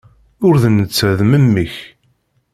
Ula 0.45 0.59
d 0.63 0.65
netta 0.69 1.09
d 1.19 1.21
memmi-k. 1.29 1.75